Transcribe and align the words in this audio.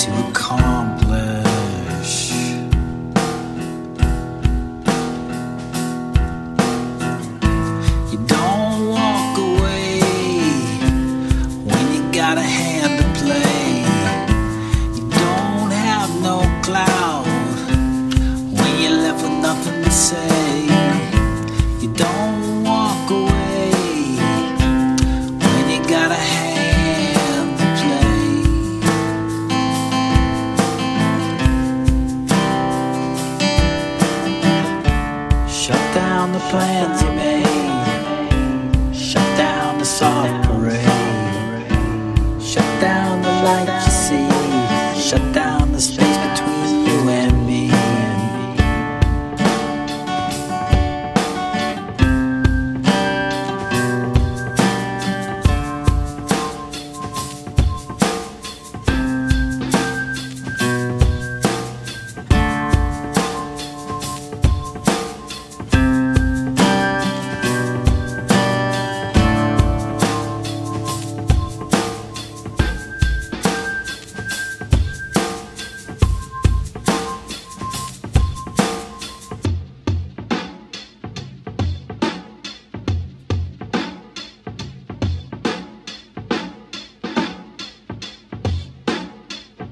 to 0.00 0.28
accomplish. 0.28 1.52
You 8.10 8.18
don't 8.26 8.88
walk 8.88 9.36
away 9.36 10.00
when 11.68 11.84
you 11.94 12.12
got 12.12 12.38
a 12.38 12.40
hand 12.40 12.92
to 13.00 13.06
play. 13.20 13.84
You 14.96 15.04
don't 15.10 15.70
have 15.70 16.10
no 16.22 16.36
cloud. 16.62 16.99
Down 36.20 36.32
the 36.32 36.38
plans 36.50 37.02
you 37.02 37.12
made. 37.12 37.46
Shut 38.94 39.24
down 39.38 39.78
the 39.78 39.86
soft 39.86 40.44
parade. 40.46 40.84
Shut 42.42 42.70
down 42.78 43.22
the 43.22 43.32
light 43.46 43.70
you 43.86 43.90
see. 43.90 44.28
Shut 45.00 45.32
down 45.32 45.72